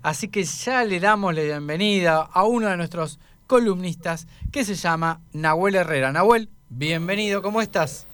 [0.00, 5.20] Así que ya le damos la bienvenida a uno de nuestros columnistas que se llama
[5.34, 6.12] Nahuel Herrera.
[6.12, 8.06] Nahuel, bienvenido, ¿cómo estás?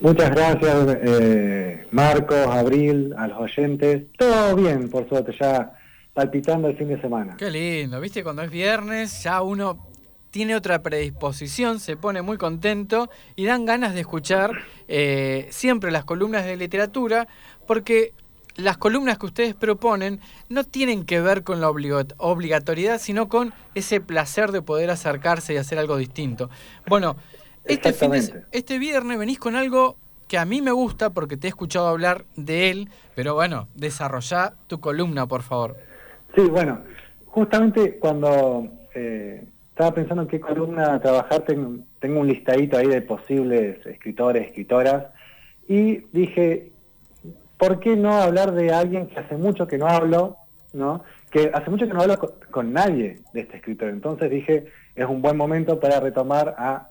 [0.00, 4.06] Muchas gracias, eh, Marcos, Abril, a los oyentes.
[4.18, 5.74] Todo bien, por suerte, ya
[6.12, 7.36] palpitando el fin de semana.
[7.36, 9.86] Qué lindo, viste, cuando es viernes ya uno
[10.32, 14.50] tiene otra predisposición, se pone muy contento y dan ganas de escuchar
[14.88, 17.28] eh, siempre las columnas de literatura,
[17.68, 18.12] porque
[18.56, 24.00] las columnas que ustedes proponen no tienen que ver con la obligatoriedad, sino con ese
[24.00, 26.50] placer de poder acercarse y hacer algo distinto.
[26.86, 27.16] Bueno,
[27.64, 27.94] este,
[28.52, 29.96] este viernes venís con algo
[30.28, 34.54] que a mí me gusta porque te he escuchado hablar de él, pero bueno, desarrollá
[34.66, 35.76] tu columna, por favor.
[36.34, 36.80] Sí, bueno,
[37.26, 43.02] justamente cuando eh, estaba pensando en qué columna trabajar, tengo, tengo un listadito ahí de
[43.02, 45.06] posibles escritores, escritoras,
[45.68, 46.70] y dije,
[47.58, 50.36] ¿por qué no hablar de alguien que hace mucho que no hablo,
[50.72, 51.02] ¿no?
[51.30, 52.16] que hace mucho que no hablo
[52.50, 53.88] con, nadie de este escritor?
[53.88, 56.90] Entonces dije, es un buen momento para retomar a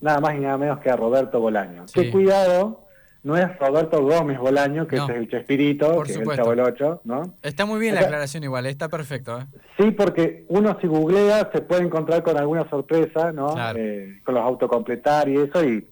[0.00, 1.84] nada más y nada menos que a Roberto Bolaño.
[1.92, 2.86] Qué cuidado,
[3.22, 7.34] no es Roberto Gómez Bolaño, que es el Chespirito, que es el 8, ¿no?
[7.42, 9.38] Está muy bien la aclaración igual, está perfecto.
[9.38, 9.44] ¿eh?
[9.78, 13.54] Sí, porque uno si googlea se puede encontrar con alguna sorpresa, ¿no?
[13.76, 15.86] Eh, con los autocompletar y eso, y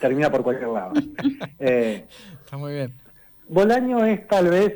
[0.00, 0.92] termina por cualquier lado.
[1.64, 2.06] Eh,
[2.52, 2.92] está muy bien.
[3.48, 4.74] Bolaño es tal vez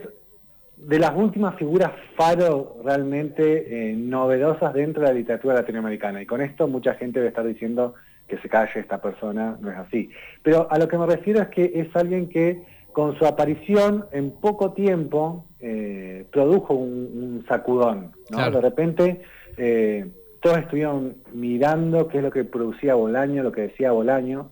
[0.78, 6.22] de las últimas figuras faro realmente eh, novedosas dentro de la literatura latinoamericana.
[6.22, 7.94] Y con esto mucha gente debe estar diciendo
[8.28, 10.08] que se calle esta persona, no es así.
[10.42, 14.30] Pero a lo que me refiero es que es alguien que con su aparición en
[14.30, 18.12] poco tiempo eh, produjo un, sacudón.
[18.30, 19.20] De repente
[19.58, 20.06] eh,
[20.40, 24.50] todos estuvieron mirando qué es lo que producía Bolaño, lo que decía Bolaño,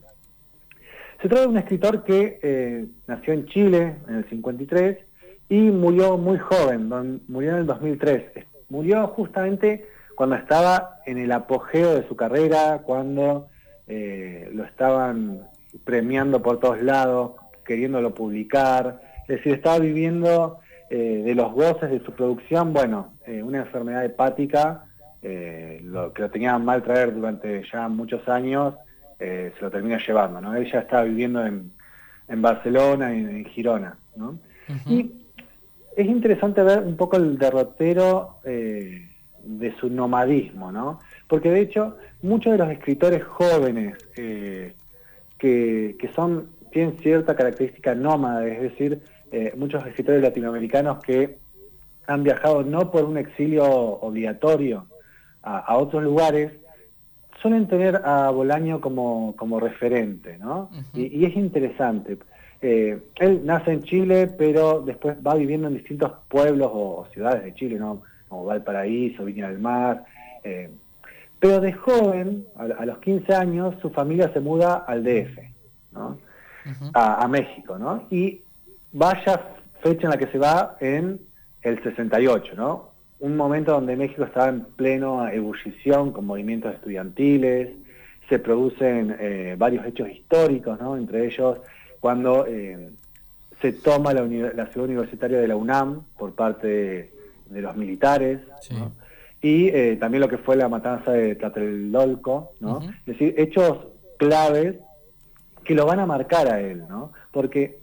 [1.20, 4.98] se trata de un escritor que eh, nació en Chile en el 53
[5.48, 8.22] y murió muy joven, murió en el 2003.
[8.68, 13.48] Murió justamente cuando estaba en el apogeo de su carrera, cuando
[13.86, 15.48] eh, lo estaban
[15.84, 17.32] premiando por todos lados,
[17.64, 19.00] queriéndolo publicar.
[19.22, 20.60] Es decir, estaba viviendo
[20.90, 24.84] eh, de los goces de su producción, bueno, una enfermedad hepática,
[25.22, 28.74] lo, que lo tenía mal traer durante ya muchos años,
[29.18, 30.54] eh, se lo termina llevando, ¿no?
[30.54, 31.72] Ella estaba viviendo en,
[32.28, 34.38] Barcelona y en, Girona, ¿no?
[34.86, 35.12] Y
[35.96, 39.10] es interesante ver un poco el derrotero eh,
[39.42, 41.00] de su nomadismo, ¿no?
[41.28, 44.74] Porque de hecho, muchos de los escritores jóvenes eh,
[45.38, 49.02] que, son, tienen cierta característica nómada, es decir,
[49.56, 51.38] muchos escritores latinoamericanos que
[52.06, 54.86] han viajado no por un exilio obligatorio
[55.42, 56.52] a otros lugares,
[57.44, 60.70] suelen tener a Bolaño como, como referente, ¿no?
[60.94, 62.16] y, es interesante.
[62.62, 67.52] Eh, él nace en Chile, pero después va viviendo en distintos pueblos o, ciudades de
[67.52, 68.00] Chile, ¿no?
[68.30, 70.06] Como Valparaíso, Viña del Mar.
[70.42, 70.70] Eh,
[71.38, 75.38] pero de joven, a, los 15 años, su familia se muda al DF,
[75.92, 76.16] ¿no?
[76.94, 78.06] a, a, México, ¿no?
[78.08, 78.40] Y
[78.90, 79.38] vaya
[79.82, 81.20] fecha en la que se va en
[81.60, 82.93] el 68, ¿no?
[83.24, 87.70] Un momento donde México estaba en pleno ebullición con movimientos estudiantiles,
[88.28, 90.94] se producen eh, varios hechos históricos, ¿no?
[90.94, 91.58] entre ellos
[92.00, 92.90] cuando eh,
[93.62, 96.66] se toma la, ciudad universitaria de la UNAM por parte
[97.48, 98.40] de, los militares,
[99.40, 102.80] y eh, también lo que fue la matanza de Tlatelolco, ¿no?
[102.82, 103.86] es decir, hechos
[104.18, 104.76] claves
[105.64, 107.12] que lo van a marcar a él, ¿no?
[107.32, 107.78] porque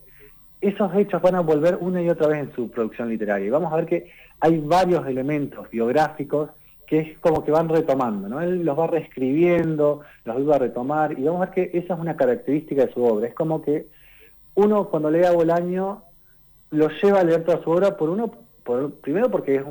[0.62, 3.48] esos hechos van a volver una y otra vez en su producción literaria.
[3.48, 6.50] Y vamos a ver que hay varios elementos biográficos
[6.86, 8.42] que es como que van retomando, ¿no?
[8.42, 12.00] Él los va reescribiendo, los vuelve a retomar, y vamos a ver que esa es
[12.02, 13.28] una característica de su obra.
[13.28, 13.88] Es como que
[14.56, 16.04] uno cuando lee a Bolaño
[16.72, 18.32] lo lleva a leer toda su obra, por uno,
[18.64, 19.64] por, primero porque es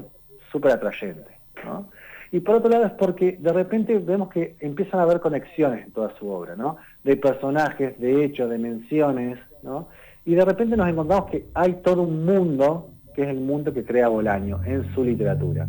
[0.50, 1.90] súper atrayente, ¿no?
[2.32, 5.92] Y por otro lado es porque de repente vemos que empiezan a haber conexiones en
[5.92, 6.76] toda su obra, ¿no?
[7.02, 9.88] De personajes, de hechos, de menciones, ¿no?
[10.24, 13.84] Y de repente nos encontramos que hay todo un mundo que es el mundo que
[13.84, 15.68] crea Bolaño en su literatura.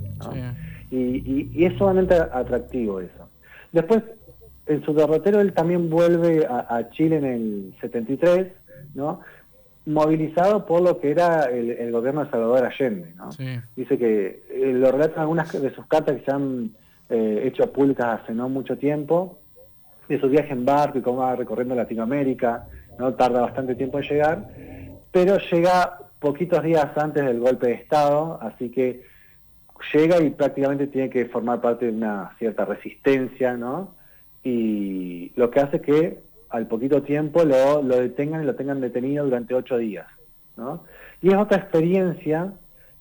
[0.90, 3.30] Y, es sumamente atractivo eso.
[3.72, 4.04] Después,
[4.66, 8.48] en su derrotero, él también vuelve a, Chile en el 73,
[8.96, 9.22] ¿no?
[9.86, 13.14] movilizado por lo que era el, gobierno de Salvador Allende.
[13.76, 16.72] Dice que eh, lo relatan algunas de sus cartas que se han
[17.10, 19.40] eh, hecho públicas hace no mucho tiempo,
[20.08, 22.68] de su viaje en barco y cómo va recorriendo Latinoamérica,
[23.00, 23.14] ¿no?
[23.14, 24.48] tarda bastante tiempo en llegar,
[25.12, 29.04] pero llega poquitos días antes del golpe de Estado, así que
[29.92, 33.96] llega y prácticamente tiene que formar parte de una cierta resistencia, ¿no?
[34.44, 36.20] Y lo que hace que
[36.50, 40.06] al poquito tiempo lo, detengan y lo tengan detenido durante ocho días,
[40.58, 40.84] ¿no?
[41.24, 42.54] Y es otra experiencia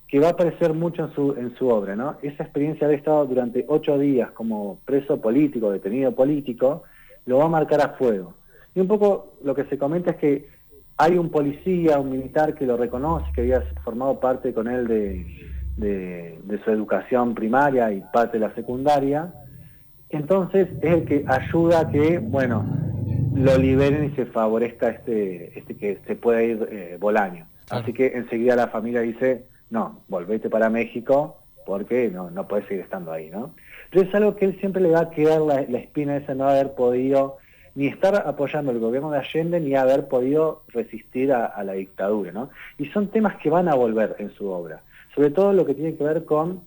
[0.09, 2.17] que va a aparecer mucho en su, en su obra, ¿no?
[2.23, 6.85] Esa experiencia de estado durante ocho días como preso político, detenido político,
[7.27, 8.33] lo va a marcar a fuego.
[8.75, 10.60] Y un poco lo que se comenta es que
[11.01, 15.27] hay un policía, un militar que lo reconoce, que había formado parte con él de,
[15.79, 19.33] de, su educación primaria y parte de la secundaria,
[20.11, 22.67] entonces es el que ayuda a que, bueno,
[23.35, 27.47] lo liberen y se favorezca este, este que se pueda ir eh, Bolaño.
[27.71, 32.83] Así que enseguida la familia dice, no, volvete para México porque no, no puedes seguir
[32.83, 33.55] estando ahí, ¿no?
[33.91, 36.47] Pero es algo que él siempre le va a quedar la, la espina esa no
[36.47, 37.39] haber podido
[37.75, 42.51] ni estar apoyando el gobierno de Allende ni haber podido resistir a, la dictadura, ¿no?
[42.79, 44.83] Y son temas que van a volver en su obra,
[45.15, 46.63] sobre todo lo que tiene que ver con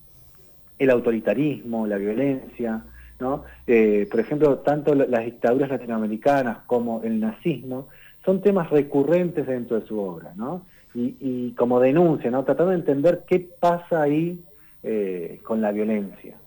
[0.79, 2.83] el autoritarismo, la violencia,
[3.19, 3.43] ¿no?
[3.67, 7.87] Eh, por ejemplo, tanto las dictaduras latinoamericanas como el nazismo
[8.25, 10.65] son temas recurrentes dentro de su obra, ¿no?
[10.95, 12.43] y, como denuncia, ¿no?
[12.43, 14.39] tratando de entender qué pasa ahí
[14.83, 16.37] eh, con la violencia.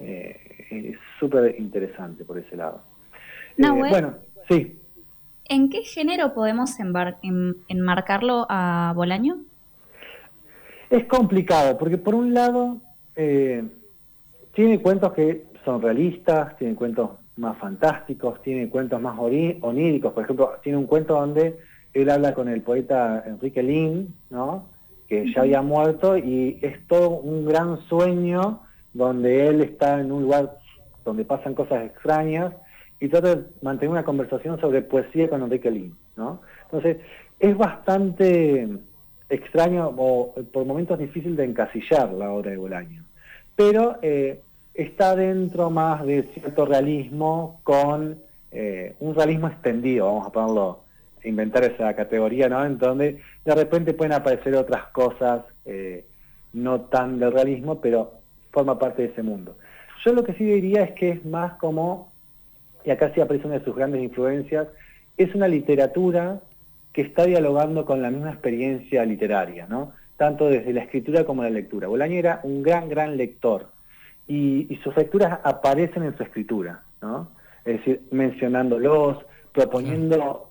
[0.00, 0.36] Eh,
[0.70, 2.82] es súper interesante por ese lado.
[3.58, 4.14] Eh, bueno,
[4.48, 4.78] sí.
[5.46, 6.76] ¿En qué género podemos
[7.68, 9.36] enmarcarlo a Bolaño?
[10.90, 12.80] Es complicado, porque por un lado
[13.14, 20.12] tiene cuentos que son realistas, tiene cuentos más fantásticos, tiene cuentos más oníricos.
[20.12, 21.58] Por ejemplo, tiene un cuento donde
[21.92, 24.68] él habla con el poeta Enrique Lin, ¿no?
[25.08, 28.60] que ya había muerto, y es todo un gran sueño
[28.94, 30.58] donde él está en un lugar
[31.04, 32.54] donde pasan cosas extrañas
[33.00, 35.96] y trata de mantener una conversación sobre poesía con Enrique Lin.
[36.16, 36.40] ¿no?
[36.64, 36.98] Entonces,
[37.38, 38.68] es bastante
[39.28, 43.04] extraño o por momentos difícil de encasillar la obra de Bolaño,
[43.56, 44.40] pero eh,
[44.74, 48.18] está dentro más de cierto realismo con
[48.52, 50.84] eh, un realismo extendido, vamos a ponerlo
[51.24, 52.64] inventar esa categoría, ¿no?
[52.64, 56.04] En donde de repente pueden aparecer otras cosas eh,
[56.52, 58.12] no tan del realismo, pero
[58.52, 59.56] forma parte de ese mundo.
[60.04, 62.12] Yo lo que sí diría es que es más como,
[62.84, 64.68] y acá sí aparece una de sus grandes influencias,
[65.16, 66.40] es una literatura
[66.92, 69.92] que está dialogando con la misma experiencia literaria, ¿no?
[70.16, 71.88] Tanto desde la escritura como la lectura.
[71.88, 73.68] Bolaño era un gran, gran lector
[74.26, 77.28] y, sus lecturas aparecen en su escritura, ¿no?
[77.64, 79.18] Es decir, mencionándolos,
[79.52, 80.50] proponiendo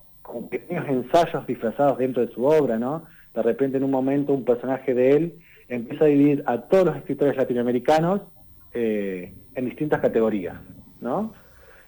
[0.50, 3.06] pequeños ensayos disfrazados dentro de su obra, ¿no?
[3.34, 6.96] De repente en un momento un personaje de él empieza a dividir a todos los
[6.98, 8.22] escritores latinoamericanos
[8.74, 10.56] eh, en distintas categorías,
[11.02, 11.34] ¿no?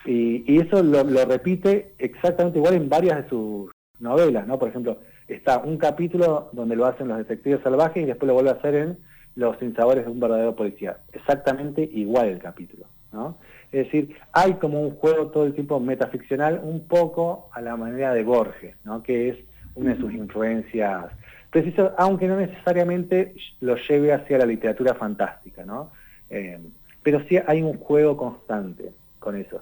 [0.06, 4.60] Y, eso lo, repite exactamente igual en varias de sus novelas, ¿no?
[4.60, 8.52] Por ejemplo, está un capítulo donde lo hacen los detectives salvajes y después lo vuelve
[8.52, 8.98] a hacer en
[9.36, 10.98] Los sinsabores de un verdadero policía.
[11.12, 13.38] Exactamente igual el capítulo, ¿no?
[13.72, 18.14] Es decir, hay como un juego todo el tiempo metaficcional, un poco a la manera
[18.14, 19.04] de Borges, ¿no?
[19.04, 19.38] que es
[19.76, 21.12] una de sus influencias
[21.50, 25.90] preciso, aunque no necesariamente lo lleve hacia la literatura fantástica, ¿no?
[26.30, 26.60] Eh,
[27.02, 29.62] pero sí hay un juego constante con eso.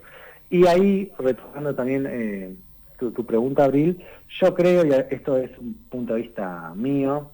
[0.50, 2.54] Y ahí, retomando también eh,
[2.98, 4.02] tu, pregunta, Abril,
[4.40, 7.30] yo creo, y esto es un punto de vista mío,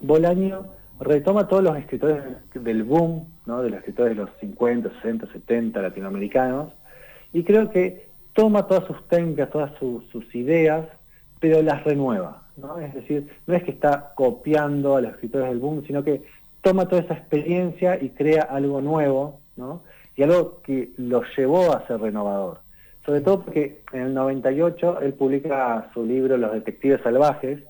[0.00, 0.66] Bolaño
[1.00, 2.22] retoma todos los escritores
[2.54, 3.62] del boom, ¿no?
[3.62, 6.72] de los escritores de los 50, 60, 70 latinoamericanos,
[7.32, 10.86] y creo que toma todas sus técnicas, todas sus, ideas,
[11.40, 12.42] pero las renueva.
[12.56, 12.78] ¿no?
[12.78, 16.22] Es decir, no es que está copiando a los escritores del boom, sino que
[16.62, 19.82] toma toda esa experiencia y crea algo nuevo, ¿no?
[20.16, 22.60] Y algo que lo llevó a ser renovador.
[23.04, 27.60] Sobre todo porque en el 98 él publica su libro Los Detectives Salvajes,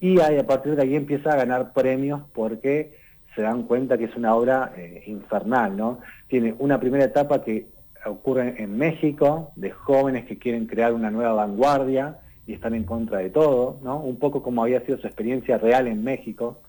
[0.00, 2.98] y ahí, a partir de ahí empieza a ganar premios porque
[3.36, 6.00] se dan cuenta que es una obra eh, infernal, ¿no?
[6.26, 7.68] Tiene una primera etapa que
[8.04, 12.18] ocurre en México, de jóvenes que quieren crear una nueva vanguardia
[12.48, 14.00] y están en contra de todo, ¿no?
[14.00, 16.60] Un poco como había sido su experiencia real en México.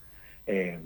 [0.46, 0.78] Eh,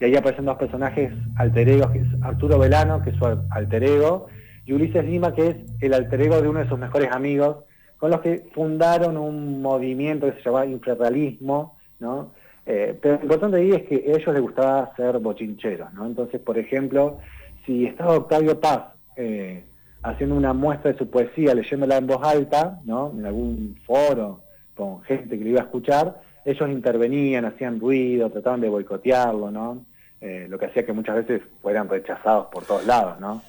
[0.00, 3.84] y ahí aparecen dos personajes alter egos, que es Arturo Velano, que es su alter
[3.84, 4.28] ego,
[4.64, 7.64] y Ulises Lima, que es el alter ego de uno de sus mejores amigos,
[7.98, 12.32] con los que fundaron un movimiento que se llamaba infrarrealismo, ¿no?
[12.64, 16.06] Eh, pero lo importante ahí es que a ellos les gustaba ser bochincheros, ¿no?
[16.06, 17.18] Entonces, por ejemplo,
[17.66, 19.64] si estaba Octavio Paz eh,
[20.02, 23.12] haciendo una muestra de su poesía, leyéndola en voz alta, ¿no?
[23.14, 24.40] En algún foro
[24.74, 29.89] con gente que lo iba a escuchar, ellos intervenían, hacían ruido, trataban de boicotearlo, ¿no?
[30.20, 33.42] Eh, lo que hacía que muchas veces fueran rechazados por todos lados, ¿no?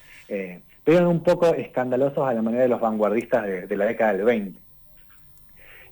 [0.84, 4.24] pero eran un poco escandalosos a la manera de los vanguardistas de, la década del
[4.24, 4.60] 20.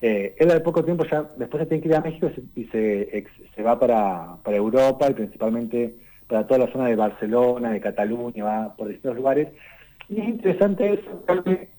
[0.01, 3.25] Eh, él al poco tiempo ya, después se tiene que ir a México y se,
[3.55, 5.95] se va para, Europa y principalmente
[6.27, 9.50] para toda la zona de Barcelona, de Cataluña, va por distintos lugares.
[10.07, 11.69] Y es interesante eso porque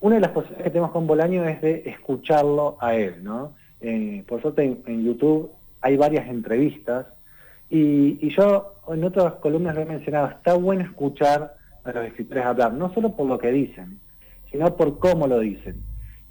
[0.00, 3.54] una de las posibilidades que tenemos con Bolaño es de escucharlo a él, ¿no?
[3.80, 5.50] Eh, por suerte en, YouTube
[5.80, 7.06] hay varias entrevistas
[7.76, 12.72] Y, yo en otras columnas lo he mencionado, está bueno escuchar a los escritores hablar,
[12.72, 13.98] no solo por lo que dicen,
[14.48, 15.82] sino por cómo lo dicen.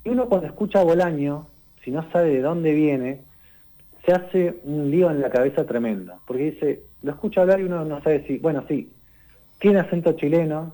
[0.04, 1.48] Y uno cuando escucha a Bolaño,
[1.84, 3.20] si no sabe de dónde viene,
[4.06, 7.84] se hace un lío en la cabeza tremendo, porque dice, lo escucha hablar y uno
[7.84, 8.90] no sabe si, bueno, sí,
[9.58, 10.72] tiene acento chileno,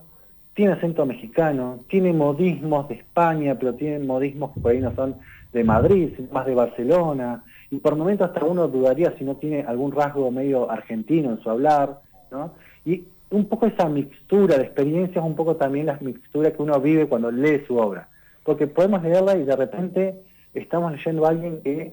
[0.55, 5.17] tiene acento mexicano, tiene modismos de España, pero tiene modismos que por ahí no son
[5.53, 9.93] de Madrid, más de Barcelona, y por momentos hasta uno dudaría si no tiene algún
[9.93, 12.01] rasgo medio argentino en su hablar,
[12.31, 12.53] ¿no?
[12.85, 17.07] Y un poco esa mixtura de experiencias, un poco también las mixturas que uno vive
[17.07, 18.09] cuando lee su obra,
[18.45, 20.21] porque podemos leerla y de repente
[20.53, 21.93] estamos leyendo a alguien que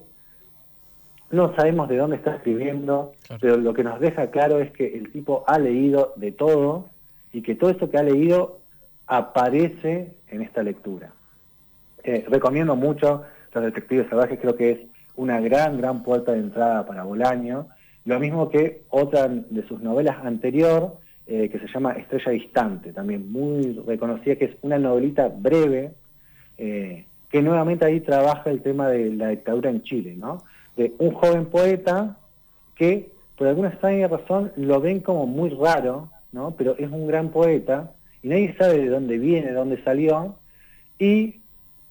[1.29, 5.11] no sabemos de dónde está escribiendo, pero lo que nos deja claro es que el
[5.11, 6.85] tipo ha leído de todo
[7.33, 8.59] y que todo eso que ha leído
[9.05, 11.11] aparece en esta lectura.
[12.03, 14.79] Eh, recomiendo mucho Los Detectives Salvajes, creo que es
[15.17, 17.67] una gran, gran puerta de entrada para Bolaño.
[18.05, 23.29] Lo mismo que otra de sus novelas anterior, eh, que se llama Estrella Distante, también
[23.31, 25.91] muy reconocida, que es una novelita breve,
[26.57, 30.43] eh, que nuevamente ahí trabaja el tema de la dictadura en Chile, ¿no?
[30.77, 32.17] De un joven poeta
[32.75, 36.51] que, por alguna extraña razón, lo ven como muy raro, ¿no?
[36.51, 37.91] Pero es un gran poeta,
[38.23, 40.35] y nadie sabe de dónde viene, de dónde salió,
[40.97, 41.41] y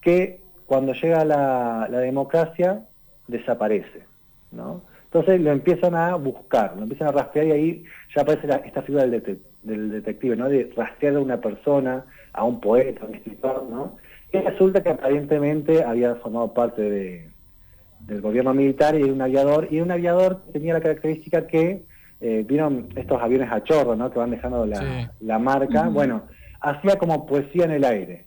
[0.00, 2.86] que cuando llega la, la democracia
[3.28, 4.04] desaparece,
[4.52, 4.82] ¿no?
[5.04, 9.06] Entonces lo empiezan a buscar, lo empiezan a rastrear y ahí ya aparece esta figura
[9.06, 10.48] del, del, detective, ¿no?
[10.48, 13.96] De rastrear a una persona, a un poeta, a un escritor, ¿no?
[14.32, 17.30] Y resulta que aparentemente había formado parte de,
[18.00, 21.84] del gobierno militar y de un aviador, y un aviador tenía la característica que,
[22.20, 24.10] eh, vieron estos aviones a chorro, ¿no?
[24.10, 26.22] Que van dejando la, marca, bueno,
[26.60, 28.24] hacía como poesía en el aire,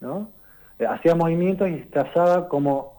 [0.00, 0.30] ¿no?
[0.78, 2.97] Eh, hacía movimientos y trazaba como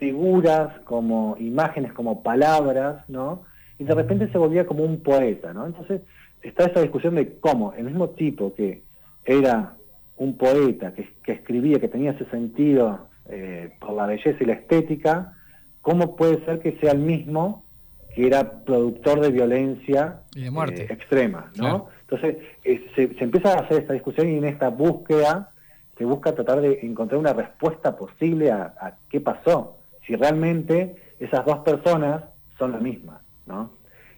[0.00, 3.44] figuras, como imágenes, como palabras, ¿no?
[3.78, 5.66] Y de repente se volvía como un poeta, ¿no?
[5.66, 6.00] Entonces
[6.42, 8.82] está esa discusión de cómo el mismo tipo que
[9.24, 9.74] era
[10.16, 15.34] un poeta, que, escribía, que tenía ese sentido eh, por la belleza y la estética,
[15.82, 17.64] ¿cómo puede ser que sea el mismo
[18.14, 20.82] que era productor de violencia y de muerte.
[20.82, 21.88] Eh, extrema, ¿no?
[22.00, 25.52] Entonces eh, se, se, empieza a hacer esta discusión y en esta búsqueda
[25.96, 29.76] se busca tratar de encontrar una respuesta posible a, a qué pasó
[30.10, 32.24] si realmente esas dos personas
[32.58, 33.70] son las mismas, ¿no?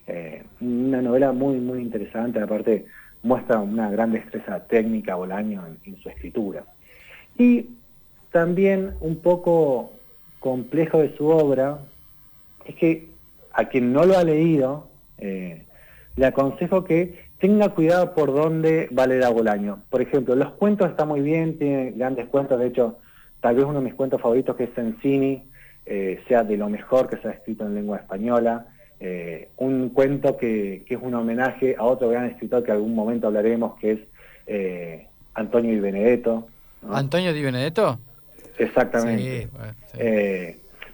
[0.06, 2.86] Eh, una novela muy, muy interesante, aparte
[3.22, 6.64] muestra una gran destreza técnica Bolaño en, en su escritura.
[7.38, 7.66] Y
[8.30, 9.92] también un poco
[10.40, 11.80] complejo de su obra
[12.64, 13.08] es que
[13.52, 15.66] a quien no lo ha leído, eh,
[16.16, 19.82] le aconsejo que tenga cuidado por dónde va a leer a Bolaño.
[19.90, 22.96] Por ejemplo, los cuentos están muy bien, tiene grandes cuentos, de hecho,
[23.42, 25.51] tal vez uno de mis cuentos favoritos que es Sensini,
[25.84, 28.66] eh, sea de lo mejor que se ha escrito en lengua española.
[29.00, 33.76] Eh, un cuento que, es un homenaje a otro gran escritor que algún momento hablaremos,
[33.80, 33.98] que es
[34.46, 36.46] eh, Antonio Di Benedetto.
[36.88, 37.98] ¿Antonio Di Benedetto?
[38.58, 39.48] Exactamente.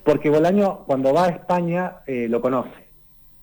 [0.04, 2.88] porque Bolaño, cuando va a España, lo conoce.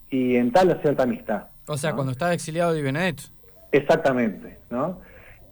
[0.09, 1.47] Y en tal cierta amistad.
[1.67, 3.23] O sea, cuando estaba exiliado Di Benedetto.
[3.71, 4.99] Exactamente, ¿no?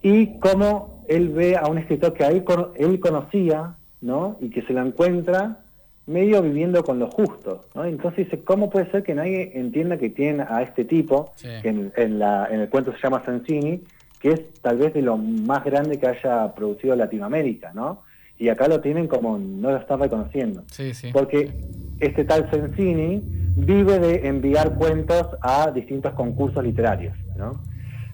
[0.02, 2.44] Y cómo él ve a un escritor que él,
[2.76, 4.38] él conocía, ¿no?
[4.42, 5.63] Y que se lo encuentra
[6.06, 7.66] medio viviendo con lo justo.
[7.76, 7.86] ¿no?
[7.86, 12.20] Entonces dice, ¿cómo puede ser que nadie entienda que tiene a este tipo, que en,
[12.20, 13.82] la, en el cuento se llama Sensini,
[14.20, 18.04] que es tal vez de lo más grande que haya producido Latinoamérica, ¿no?
[18.38, 20.64] Y acá lo tienen como no lo están reconociendo.
[21.12, 21.52] Porque
[22.00, 23.22] este tal Sensini
[23.56, 27.62] vive de enviar cuentos a distintos concursos literarios, ¿no?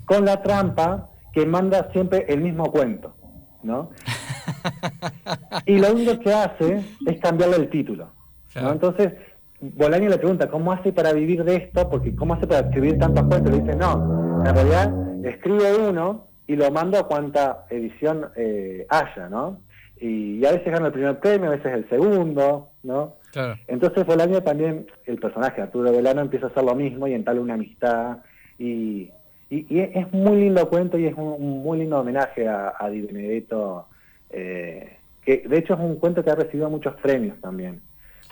[0.06, 3.16] Con la trampa que manda siempre el mismo cuento,
[3.64, 3.92] ¿no?
[5.66, 8.12] y lo único que hace es cambiarle el título.
[8.56, 9.14] Entonces,
[9.62, 11.90] Bolaño le pregunta, ¿cómo hace para vivir de esto?
[11.90, 13.52] Porque ¿cómo hace para escribir tantos cuentos?
[13.52, 14.94] Le dice, no, en realidad
[15.26, 19.60] escribe uno y lo mando a cuanta edición eh, haya, ¿no?
[20.00, 23.16] Y, a veces gana el primer premio, a veces el segundo, ¿no?
[23.68, 27.54] Entonces Bolaño también, el personaje Arturo Velano empieza a hacer lo mismo y entabla una
[27.56, 28.18] amistad
[28.58, 29.12] y,
[29.50, 33.88] y, es muy lindo cuento y es un, muy lindo homenaje a, a Di Benedetto
[34.30, 37.82] eh, que de hecho es un cuento que ha recibido muchos premios también.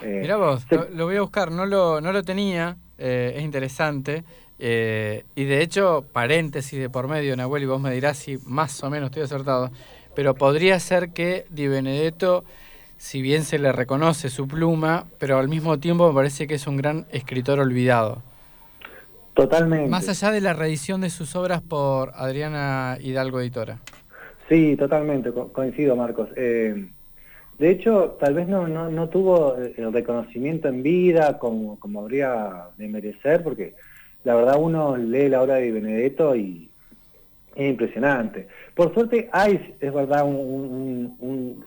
[0.01, 4.23] Eh, Mirá vos, lo, voy a buscar, no lo, no lo tenía, eh, es interesante.
[4.59, 8.83] Eh, y de hecho, paréntesis de por medio, Nahuel, y vos me dirás si más
[8.83, 9.71] o menos estoy acertado,
[10.15, 12.43] pero podría ser que Di Benedetto,
[12.97, 16.65] si bien se le reconoce su pluma, pero al mismo tiempo me parece que es
[16.67, 18.23] un gran escritor olvidado.
[19.35, 19.89] Totalmente.
[19.89, 23.77] Más allá de la reedición de sus obras por Adriana Hidalgo Editora.
[24.47, 26.29] Sí, totalmente, coincido Marcos.
[26.35, 26.87] Eh,
[27.59, 32.87] De hecho, tal vez no, no, tuvo el reconocimiento en vida como, como habría de
[32.87, 33.73] merecer, porque
[34.23, 36.69] la verdad uno lee la obra de Benedetto y
[37.55, 38.47] es impresionante.
[38.75, 40.23] Por suerte hay, es verdad,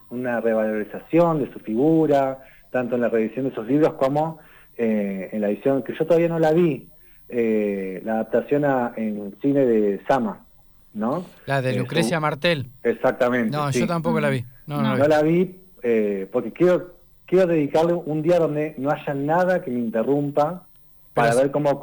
[0.09, 2.39] una revalorización de su figura,
[2.71, 4.39] tanto en la revisión de sus libros como
[4.77, 6.87] eh, en la edición, que yo todavía no la vi,
[7.27, 8.63] eh, la adaptación
[8.95, 10.45] en cine de Sama,
[10.93, 11.25] ¿no?
[11.45, 12.67] La de Lucrecia Martel.
[12.83, 13.55] Exactamente.
[13.55, 14.45] No, yo tampoco la vi.
[14.67, 16.95] No, no, la vi eh, porque quiero,
[17.25, 20.67] quiero dedicarle un día donde no haya nada que me interrumpa
[21.13, 21.81] para ver cómo,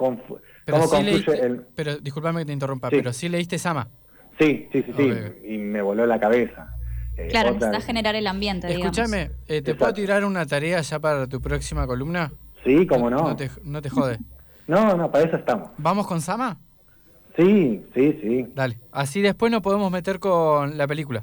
[0.64, 1.66] pero el...
[1.74, 3.88] Pero discúlpame que te interrumpa, pero sí leíste Sama.
[4.38, 5.12] Sí, sí, sí, sí,
[5.54, 6.74] y me voló la cabeza.
[7.16, 11.26] Eh, claro, necesitas generar el ambiente, Escúchame, eh, ¿te puedo tirar una tarea ya para
[11.26, 12.30] tu próxima columna?
[12.64, 13.16] Sí, cómo no.
[13.16, 14.18] No te, no te jode.
[14.68, 15.70] no, no, para eso estamos.
[15.78, 16.58] ¿Vamos con Sama?
[17.38, 18.46] Sí, sí, sí.
[18.52, 21.22] Dale, así después nos podemos meter con la película.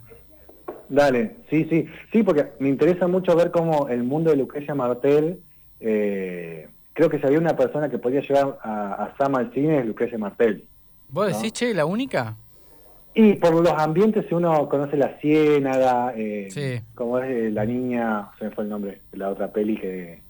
[0.88, 1.88] Dale, sí, sí.
[2.14, 5.42] Sí, porque me interesa mucho ver cómo el mundo de Lucrecia Martel,
[5.82, 9.86] eh, creo que si había una persona que podía llevar a, Sama al cine es
[9.86, 10.64] Lucrecia Martel.
[11.10, 12.38] ¿Vos decís, che, la única?
[13.14, 18.30] Y por los ambientes, si uno conoce la ciénaga, eh, como es eh, la niña,
[18.40, 20.22] se me fue el nombre de la otra peli que,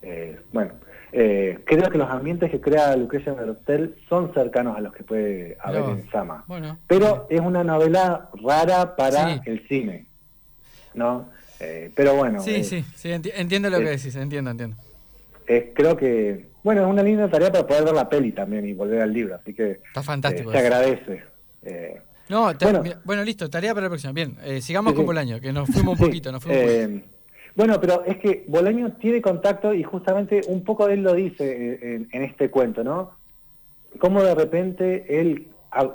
[0.00, 0.72] eh, bueno,
[1.12, 5.56] eh, creo que los ambientes que crea Lucrecia Martel son cercanos a los que puede
[5.60, 6.44] haber en Sama.
[6.86, 10.06] Pero es una novela rara para el cine,
[10.94, 11.30] ¿no?
[11.94, 12.40] pero bueno.
[12.40, 14.76] Sí, sí, sí, entiendo lo que decís, entiendo, entiendo.
[15.46, 19.02] creo que, bueno, es una linda tarea para poder ver la peli también y volver
[19.02, 19.80] al libro, así que...
[19.86, 20.52] Está fantástico.
[20.52, 21.22] se agradece.
[22.28, 22.52] No,
[23.04, 24.12] bueno, listo, tarea para la próxima.
[24.12, 27.02] Bien, eh, sigamos con Bolaño, que nos fuimos un poquito, nos fuimos eh,
[27.58, 31.72] Bueno, pero es que Bolaño tiene contacto y justamente un poco de él lo dice
[31.82, 33.10] eh, en, este cuento, ¿no?
[33.98, 35.48] Cómo de repente él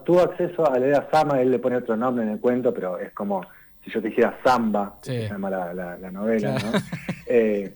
[0.04, 3.00] tuvo acceso a leer a Sama, él le pone otro nombre en el cuento, pero
[3.00, 3.46] es como
[3.82, 6.72] si yo te dijera Samba, se llama la, novela, ¿no?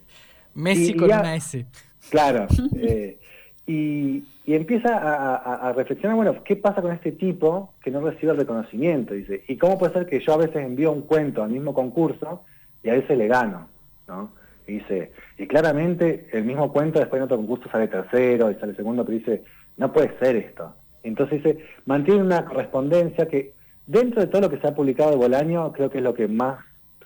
[0.56, 1.66] Messi con una S.
[2.10, 2.46] Claro.
[3.68, 8.40] y, y empieza a, reflexionar, bueno, ¿qué pasa con este tipo que no recibe el
[8.40, 9.14] reconocimiento?
[9.14, 12.44] Dice, ¿y cómo puede ser que yo a veces envío un cuento al mismo concurso
[12.84, 13.77] y a veces le gano?
[14.08, 14.32] ¿No?
[14.68, 18.76] Y dice, y claramente el mismo cuento después en otro concurso sale tercero y sale
[18.76, 19.44] segundo, pero dice,
[19.78, 20.76] no puede ser esto.
[21.04, 23.54] Entonces dice, mantiene una correspondencia que
[23.86, 26.28] dentro de todo lo que se ha publicado de Bolaño, creo que es lo que
[26.28, 26.60] más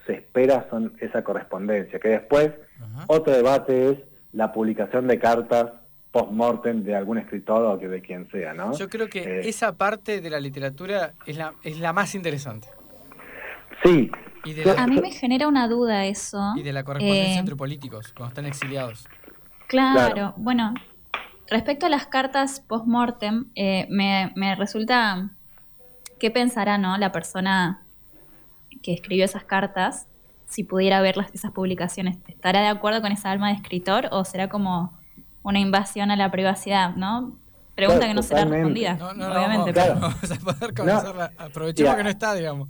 [0.07, 2.51] se espera son esa correspondencia, que después
[3.07, 3.97] otro debate es
[4.33, 5.73] la publicación de cartas
[6.11, 8.73] post-mortem de algún escritor o que de quien sea, ¿no?
[8.77, 12.67] Yo creo que eh, esa parte de la literatura es la, es la más interesante.
[13.83, 14.11] Sí.
[14.77, 16.53] A mí me genera una duda eso.
[16.55, 19.07] Y de la correspondencia eh, entre políticos, cuando están exiliados.
[19.67, 20.73] Claro, bueno,
[21.47, 25.31] respecto a las cartas post-mortem, eh, me, me resulta...
[26.19, 27.81] ¿Qué pensará, no, la persona
[28.83, 30.07] que escribió esas cartas
[30.45, 32.17] si pudiera ver las, esas publicaciones?
[32.27, 34.95] ¿Estará de acuerdo con esa alma de escritor o será como
[35.41, 37.35] una invasión a la privacidad, ¿no?
[37.73, 39.73] Pregunta que no será respondida, no, no, obviamente.
[39.73, 42.69] No, vamos a poder comenzar Aprovechemos que no está, digamos.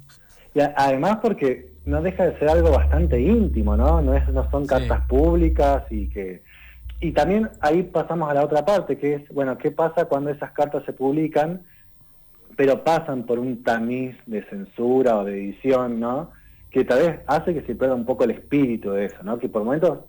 [0.53, 4.01] Y además porque no deja de ser algo bastante íntimo, ¿no?
[4.01, 6.43] No, es, no son cartas públicas y que...
[6.99, 10.51] Y también ahí pasamos a la otra parte, que es, bueno, ¿qué pasa cuando esas
[10.51, 11.63] cartas se publican,
[12.55, 16.31] pero pasan por un tamiz de censura o de edición, ¿no?
[16.69, 19.39] Que tal vez hace que se pierda un poco el espíritu de eso, ¿no?
[19.39, 19.99] Que por momentos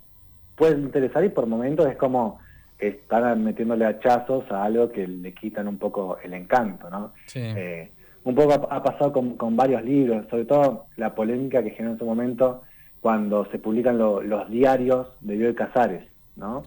[0.55, 2.39] puede interesar y por momentos es como
[2.79, 7.13] están metiéndole hachazos a algo que le quitan un poco el encanto, ¿no?
[7.35, 7.91] Eh,
[8.25, 12.05] un poco ha, pasado con, varios libros, sobre todo la polémica que generó en su
[12.05, 12.63] momento
[13.01, 16.07] cuando se publican los diarios de Bioy Casares,
[16.37, 16.63] ¿no?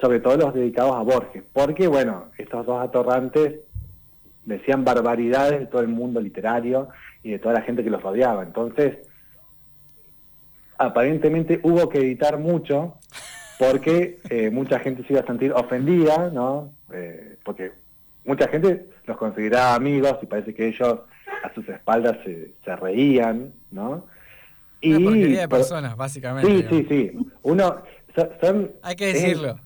[0.00, 3.60] Sobre todo los dedicados a Borges, porque, bueno, estos dos atorrantes
[4.44, 6.88] decían barbaridades de todo el mundo literario
[7.22, 8.42] y de toda la gente que los rodeaba.
[8.42, 8.98] Entonces,
[10.78, 12.94] aparentemente hubo que editar mucho
[13.58, 16.72] porque eh, mucha gente se iba a sentir ofendida, ¿no?
[16.92, 17.72] Eh, porque
[18.24, 21.00] mucha gente los consideraba amigos y parece que ellos
[21.42, 24.06] a sus espaldas se, reían, ¿no?
[24.80, 26.50] Y, Una porquería de personas, básicamente.
[26.50, 27.30] Sí, sí, sí.
[27.42, 27.82] Uno,
[28.40, 29.58] son, hay que decirlo.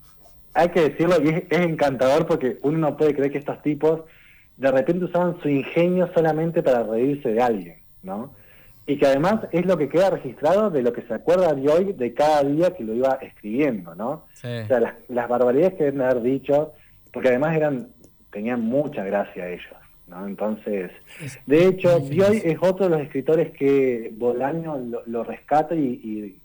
[0.55, 4.03] hay que decirlo y es, encantador porque uno no puede creer que estos tipos
[4.57, 8.33] de repente usaban su ingenio solamente para reírse de alguien, ¿no?
[8.87, 11.93] y que además es lo que queda registrado de lo que se acuerda de hoy
[11.95, 14.11] de cada día que lo iba escribiendo, ¿no?
[14.11, 16.73] O sea, las, barbaridades que deben haber dicho,
[17.11, 17.89] porque además eran
[18.35, 19.77] tenían mucha gracia ellos,
[20.09, 20.27] ¿no?
[20.27, 20.91] Entonces,
[21.47, 26.39] de hecho, Bioy es otro de los escritores que Bolaño lo, rescata y,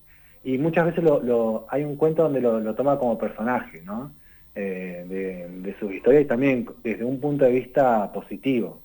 [0.43, 4.13] y, muchas veces lo, hay un cuento donde lo, toma como personaje, ¿no?
[4.55, 8.79] Eh, de, de su historia y también desde un punto de vista positivo.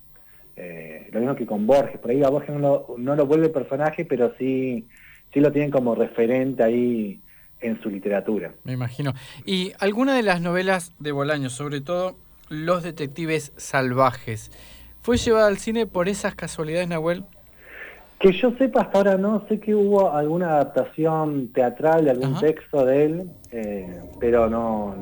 [0.56, 4.32] Eh, lo mismo que con Borges, por ahí a Borges no lo, vuelve personaje, pero
[4.38, 4.86] sí,
[5.32, 7.20] sí lo tienen como referente ahí
[7.60, 8.52] en su literatura.
[8.62, 9.14] Me imagino.
[9.44, 12.16] ¿Y alguna de las novelas de Bolaño, sobre todo
[12.48, 14.50] Los Detectives Salvajes,
[15.00, 17.24] fue llevada al cine por esas casualidades, Nahuel?
[18.18, 22.86] Que yo sepa hasta ahora no, sé que hubo alguna adaptación teatral de algún texto
[22.86, 24.94] de él, eh, pero no,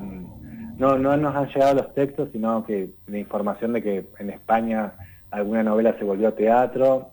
[0.78, 4.94] no, no nos han llegado los textos, sino que la información de que en España
[5.30, 7.10] alguna novela se volvió teatro.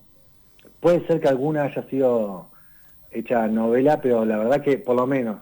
[0.79, 2.49] Puede ser que alguna haya sido
[3.11, 5.37] hecha novela, pero la verdad que por lo menos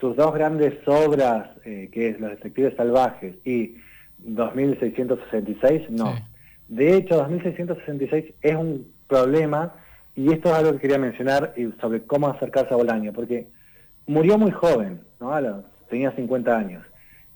[0.00, 3.76] sus dos grandes obras, eh, que es Los Detectives Salvajes y
[4.18, 6.14] 2666, no.
[6.68, 9.74] De hecho, 2666 es un problema,
[10.14, 13.48] y esto es algo que quería mencionar sobre cómo acercarse a Bolaño, porque
[14.06, 15.62] murió muy joven, ¿no?
[15.88, 16.84] tenía 50 años.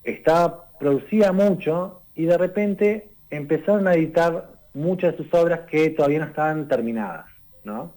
[0.04, 6.20] Está, producía mucho y de repente empezaron a editar muchas de sus obras que todavía
[6.20, 7.26] no estaban terminadas,
[7.64, 7.92] ¿no?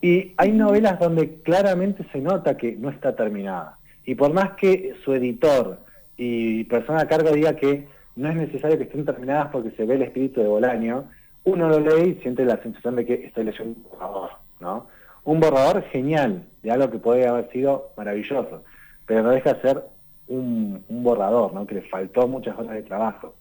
[0.00, 3.78] Y hay novelas donde claramente se nota que no está terminada.
[4.06, 5.80] Y por más que su editor
[6.22, 9.94] y persona a cargo diga que no es necesario que estén terminadas porque se ve
[9.94, 11.08] el espíritu de Bolaño,
[11.44, 14.30] uno lo lee y siente la sensación de que estoy leyendo un borrador,
[14.60, 14.86] ¿no?
[15.24, 18.62] Un borrador genial, de algo que puede haber sido maravilloso,
[19.06, 19.82] pero no deja de ser
[20.28, 21.66] un, borrador, ¿no?
[21.66, 23.34] Que le faltó muchas horas de trabajo.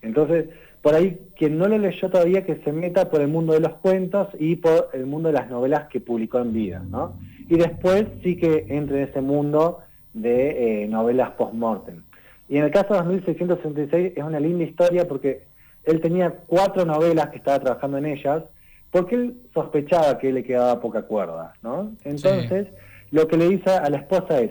[0.00, 0.50] Entonces,
[0.82, 3.72] por ahí quien no lo leyó todavía que se meta por el mundo de los
[3.78, 7.14] cuentos y por el mundo de las novelas que publicó en vida, ¿no?
[7.48, 9.80] Y después sí que entre en ese mundo
[10.14, 12.04] de eh, novelas post-mortem.
[12.50, 15.44] Y en el caso de 2666 es una linda historia porque
[15.84, 18.42] él tenía cuatro novelas que estaba trabajando en ellas,
[18.90, 21.92] porque él sospechaba que le quedaba poca cuerda, ¿no?
[22.04, 22.66] Entonces,
[23.12, 24.50] lo que le dice a la esposa es,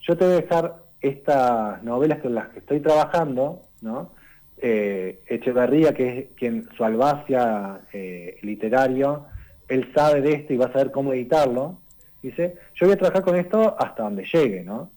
[0.00, 4.10] yo te voy a dejar estas novelas con las que estoy trabajando, ¿no?
[4.56, 9.26] eh, Echeverría, que es quien su albacia eh, literario,
[9.68, 11.78] él sabe de esto y va a saber cómo editarlo,
[12.22, 14.90] dice, yo voy a trabajar con esto hasta donde llegue, ¿no?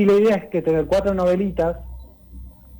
[0.00, 1.76] Y la idea es que tener cuatro novelitas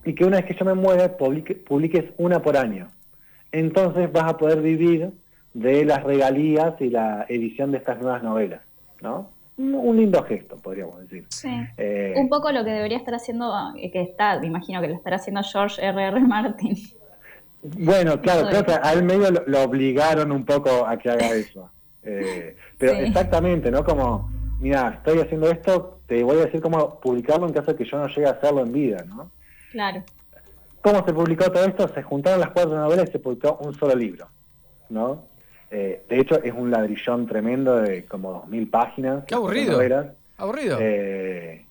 [0.06, 2.88] y que una vez que yo me mueva, publiques una por año.
[3.52, 5.12] Entonces vas a poder vivir
[5.52, 8.62] de las regalías y la edición de estas nuevas novelas,
[9.02, 9.28] ¿no?
[9.58, 11.26] un lindo gesto, podríamos decir.
[11.28, 11.50] Sí.
[11.76, 14.94] Eh, un poco lo que debería estar haciendo, eh, que está, me imagino que lo
[14.94, 16.16] estará haciendo George R.R.
[16.16, 16.20] R.
[16.26, 16.74] Martin.
[17.62, 21.70] Bueno, claro, creo que a él medio lo, obligaron un poco a que haga eso.
[22.02, 23.84] Eh, pero exactamente, ¿no?
[23.84, 24.30] Como,
[24.60, 27.96] mira, estoy haciendo esto, te voy a decir cómo publicarlo en caso de que yo
[27.96, 29.30] no llegue a hacerlo en vida, ¿no?
[29.70, 30.02] Claro.
[30.82, 31.86] ¿Cómo se publicó todo esto?
[31.86, 34.26] Se juntaron las cuatro novelas y se publicó un solo libro,
[34.88, 35.22] ¿no?
[35.70, 39.24] Eh, de hecho, es un ladrillón tremendo de como 2.000 páginas.
[39.24, 39.80] Qué aburrido.
[40.36, 40.78] Aburrido.
[40.80, 41.64] Eh,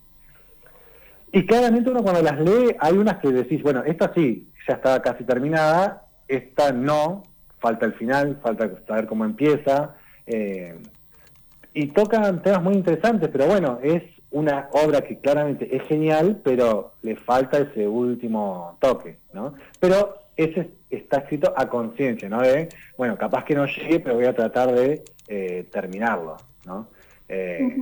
[1.33, 5.01] y claramente uno cuando las lee, hay unas que decís, bueno, esta sí, ya está
[5.01, 7.23] casi terminada, esta no,
[7.59, 9.95] falta el final, falta saber cómo empieza.
[10.25, 10.79] Eh,
[11.73, 16.93] y tocan temas muy interesantes, pero bueno, es una obra que claramente es genial, pero
[17.01, 19.53] le falta ese último toque, ¿no?
[19.79, 22.41] Pero ese está escrito a conciencia, ¿no?
[22.41, 26.87] De, bueno, capaz que no llegue, pero voy a tratar de eh, terminarlo, ¿no?
[27.27, 27.75] Eh,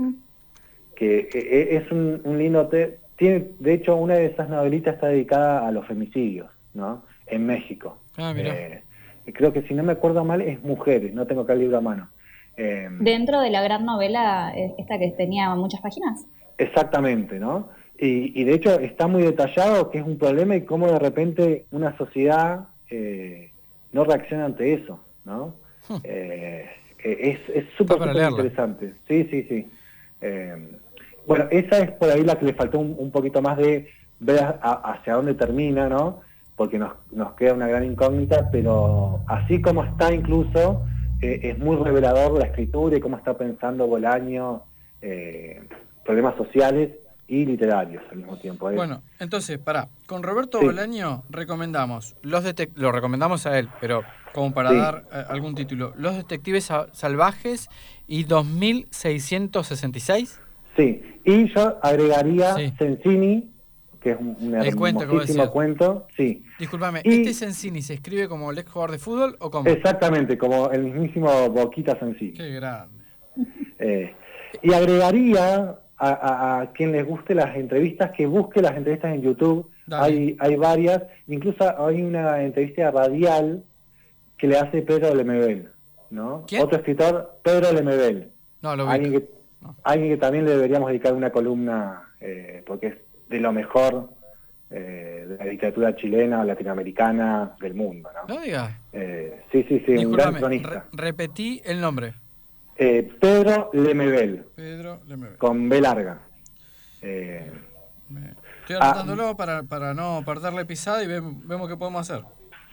[0.95, 2.69] que eh, es un, lindo...
[3.17, 7.03] tiene, de hecho, una de esas novelitas está dedicada a los femicidios, ¿no?
[7.27, 7.97] En México.
[8.17, 8.55] Ah, mira.
[9.25, 11.81] creo que si no me acuerdo mal es Mujeres, no tengo acá el libro a
[11.81, 12.09] mano.
[12.55, 16.25] Dentro de la gran novela, esta que tenía muchas páginas.
[16.57, 17.69] Exactamente, ¿no?
[17.99, 21.97] Y, de hecho está muy detallado que es un problema y cómo de repente una
[21.97, 23.51] sociedad eh,
[23.91, 25.55] no reacciona ante eso, ¿no?
[25.89, 25.95] Hmm.
[26.03, 26.69] Eh,
[27.03, 28.93] eh, es súper interesante.
[29.07, 29.67] Sí, sí, sí.
[31.25, 33.89] bueno, esa es por ahí la que le faltó un, poquito más de
[34.19, 36.21] ver hacia dónde termina, ¿no?
[36.55, 40.83] Porque nos, nos queda una gran incógnita, pero así como está incluso,
[41.21, 44.63] es muy revelador la escritura y cómo está pensando Bolaño,
[46.07, 46.93] problemas sociales
[47.27, 48.71] y literarios al mismo tiempo.
[48.71, 48.75] ¿eh?
[48.75, 52.43] Bueno, entonces, para con Roberto Bolaño recomendamos, los
[52.75, 57.69] lo recomendamos a él, pero como para dar eh, algún título, Los Detectives Salvajes
[58.07, 60.39] y 2666.
[60.77, 63.49] Sí, y yo agregaría Sensini,
[63.99, 66.45] que es un, hermosísimo cuento, Sí.
[66.59, 69.69] Disculpame, ¿este Sensini se escribe como el ex jugador de fútbol o como?
[69.69, 72.31] Exactamente, como el mismísimo Boquita Sensini.
[72.33, 72.95] Qué grande.
[73.79, 74.11] Eh,
[74.63, 79.69] y agregaría a, quien les guste las entrevistas, que busque las entrevistas en YouTube.
[79.91, 83.63] Hay, hay varias, incluso hay una entrevista radial
[84.37, 85.69] que le hace Pedro Lemebel,
[86.09, 86.45] ¿no?
[86.59, 88.31] Otro escritor, Pedro Lemebel.
[88.61, 89.29] No, lo alguien, que,
[89.83, 92.95] alguien que también le deberíamos dedicar una columna, eh, porque es
[93.29, 94.09] de lo mejor
[94.69, 98.35] eh, de la literatura chilena o latinoamericana del mundo, ¿no?
[98.35, 98.79] No diga.
[98.93, 100.85] Eh, sí, sí, sí, un gran cronista.
[100.91, 102.13] repetí el nombre.
[102.77, 104.45] Eh, Pedro Lemebel.
[104.55, 105.37] Pedro Lemebel.
[105.37, 106.19] Con B larga.
[107.01, 107.51] Eh,
[108.61, 112.23] Estoy anotándolo para, para no perderle pisada y vemos qué podemos hacer.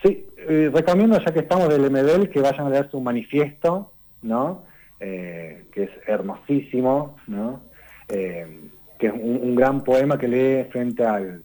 [0.02, 4.64] Sí, eh, recomiendo, ya que estamos del Lemebel, que vayan a leer su manifiesto, ¿no?
[5.00, 7.62] Eh, que es hermosísimo, ¿no?
[8.06, 11.42] Que es un, gran poema que lee frente al,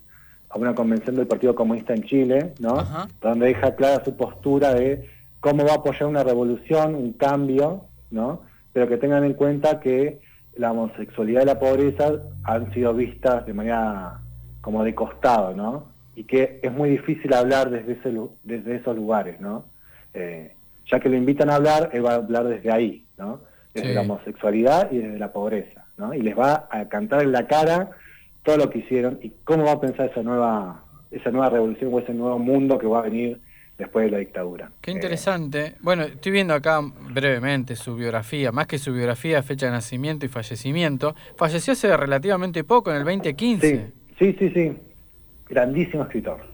[0.50, 2.86] a una convención del Partido Comunista en Chile, ¿no?
[3.22, 8.49] Donde deja clara su postura de cómo va a apoyar una revolución, un cambio, ¿no?
[8.74, 10.20] Pero que tengan en cuenta que
[10.56, 12.12] la homosexualidad y la pobreza
[12.44, 14.20] han sido vistas de manera
[14.62, 15.86] como de costado, ¿no?
[16.16, 19.66] Y que es muy difícil hablar desde, ese, desde esos lugares, ¿no?
[20.14, 20.54] Eh,
[20.86, 23.42] ya que lo invitan a hablar, él va a hablar desde ahí, ¿no?
[23.74, 26.14] Desde la homosexualidad y desde la pobreza, ¿no?
[26.14, 27.92] Y les va a cantar en la cara
[28.44, 32.00] todo lo que hicieron y cómo va a pensar esa nueva, esa nueva revolución o
[32.00, 33.40] ese nuevo mundo que va a venir
[33.80, 34.72] después de la dictadura.
[34.82, 35.76] Qué interesante.
[35.80, 40.30] bueno, estoy viendo acá brevemente su biografía, más que su biografía, fecha de nacimiento y
[40.30, 41.15] fallecimiento.
[41.38, 43.92] Falleció hace relativamente poco, en el 2015.
[44.20, 44.74] Sí, sí, sí, sí.
[45.48, 46.46] Grandísimo escritor.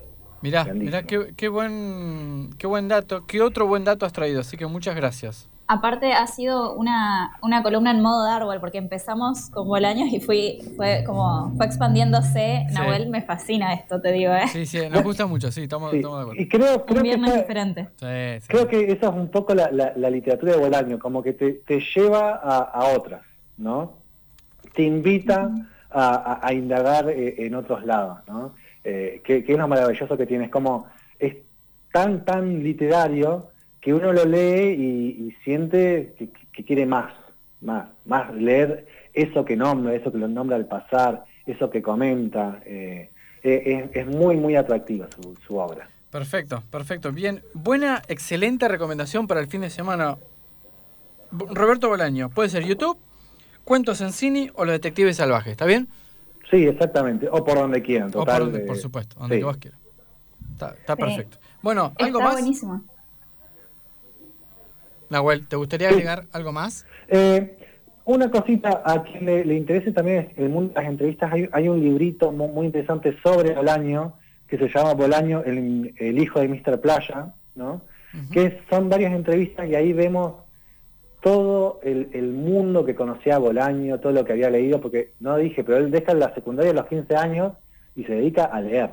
[0.42, 3.26] Mirá, mirá qué, qué, buen, qué buen dato.
[3.26, 4.42] ¿Qué otro buen dato has traído?
[4.42, 5.50] Así que muchas gracias.
[5.68, 10.60] Aparte ha sido una, una columna en modo Darwell, porque empezamos con Bolaños y fui,
[10.76, 12.68] fue como fue expandiéndose.
[12.72, 14.48] Nahuel, me fascina esto, te digo, ¿eh?
[14.48, 16.36] Sí, sí, nos gusta mucho, sí, estamos, de acuerdo.
[16.36, 17.90] Y creo, creo un viernes que diferente.
[18.48, 21.80] creo que esa es un poco la, la, literatura de Bolaño, como que te, te
[21.96, 23.22] lleva a, a, otras,
[23.58, 23.94] ¿no?
[24.76, 25.50] Te invita
[25.90, 28.54] a, a, indagar eh, en otros lados, ¿no?
[28.84, 30.86] Eh, que, que, es lo maravilloso que tienes, como
[31.18, 31.38] es
[31.92, 33.50] tan, tan literario
[33.86, 37.14] que uno lo lee y, siente que, quiere más,
[37.62, 42.64] más, más leer eso que nombra, eso que lo nombra al pasar, eso que comenta.
[42.66, 43.12] Eh,
[43.44, 45.08] eh, es, muy, muy atractiva
[45.46, 45.88] su, obra.
[46.10, 47.12] Perfecto, perfecto.
[47.12, 50.18] Bien, buena, excelente recomendación para el fin de semana.
[51.32, 52.98] Roberto Bolaño, puede ser YouTube,
[53.66, 55.88] Cuentos en Cine o Los Detectives Salvajes, ¿está bien?
[56.50, 58.50] Sí, exactamente, o por donde quieran, total.
[58.50, 59.80] por, por supuesto, donde vos quieras.
[60.54, 61.38] Está, perfecto.
[61.62, 62.34] Bueno, ¿algo más?
[62.34, 62.82] buenísimo.
[65.10, 66.86] Nahuel, ¿te gustaría agregar algo más?
[67.08, 67.58] Eh,
[68.06, 72.32] una cosita a quien le, interese también el mundo de las entrevistas, hay, un librito
[72.32, 74.14] muy, interesante sobre Bolaño,
[74.48, 76.80] que se llama Bolaño, el, hijo de Mr.
[76.80, 77.82] Playa, ¿no?
[78.32, 80.36] Que son varias entrevistas y ahí vemos
[81.20, 85.64] todo el, mundo que conocía a Bolaño, todo lo que había leído, porque no dije,
[85.64, 87.54] pero él deja la secundaria a los 15 años
[87.96, 88.92] y se dedica a leer,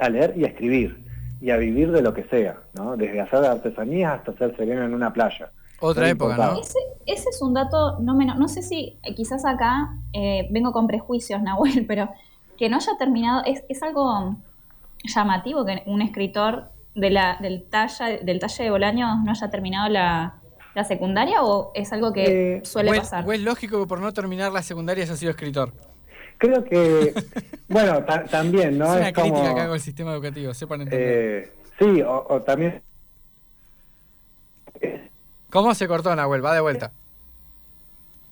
[0.00, 1.09] a leer y a escribir
[1.40, 2.96] y a vivir de lo que sea, ¿no?
[2.96, 5.50] Desde hacer artesanías hasta ser sereno en una playa.
[5.80, 6.60] Otra época, ¿no?
[6.60, 8.38] Ese, es un dato no menos.
[8.38, 12.10] No sé si eh, quizás acá eh, vengo con prejuicios, Nahuel, pero
[12.58, 13.42] que no haya terminado.
[13.46, 14.36] Es, es algo
[15.04, 19.88] llamativo que un escritor de la, del, talla, del talle de Bolaños no haya terminado
[19.88, 20.36] la,
[20.86, 23.28] secundaria o es algo que eh, suele pasar?
[23.28, 25.74] ¿O es lógico que por no terminar la secundaria haya sido escritor?
[26.40, 27.12] Creo que,
[27.68, 28.86] bueno, también, ¿no?
[28.94, 31.08] Es una crítica que hago al sistema educativo, sepan entender.
[31.08, 32.80] Eh, sí, o, también...
[35.50, 36.42] ¿Cómo se cortó, Nahuel?
[36.42, 36.92] Va de vuelta.